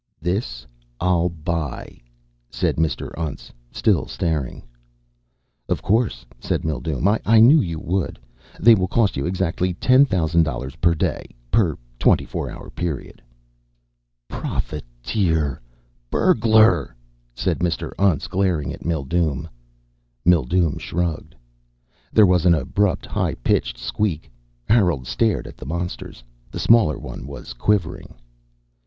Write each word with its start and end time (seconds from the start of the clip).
"This 0.19 0.65
I'll 0.99 1.29
buy," 1.29 1.99
said 2.49 2.77
Mr. 2.77 3.13
Untz, 3.19 3.51
still 3.71 4.07
staring. 4.07 4.63
"Of 5.69 5.83
course," 5.83 6.25
said 6.39 6.65
Mildume. 6.65 7.07
"I 7.23 7.39
knew 7.39 7.61
you 7.61 7.79
would. 7.79 8.17
They 8.59 8.73
will 8.73 8.87
cost 8.87 9.15
you 9.15 9.27
exactly 9.27 9.75
ten 9.75 10.05
thousand 10.07 10.41
dollars 10.41 10.75
per 10.77 10.95
day. 10.95 11.27
Per 11.51 11.77
twenty 11.99 12.25
four 12.25 12.49
hour 12.49 12.71
period." 12.71 13.21
"Profiteer 14.27 15.61
burglar!" 16.09 16.95
said 17.35 17.59
Mr. 17.59 17.93
Untz, 17.99 18.25
glaring 18.27 18.73
at 18.73 18.83
Mildume. 18.83 19.47
Mildume 20.25 20.79
shrugged. 20.79 21.35
There 22.11 22.25
was 22.25 22.47
an 22.47 22.55
abrupt, 22.55 23.05
high 23.05 23.35
pitched 23.35 23.77
squeak. 23.77 24.31
Harold 24.67 25.05
stared 25.05 25.45
at 25.45 25.57
the 25.57 25.65
monsters. 25.67 26.23
The 26.49 26.57
smaller 26.57 26.97
one 26.97 27.27
was 27.27 27.53
quivering. 27.53 28.15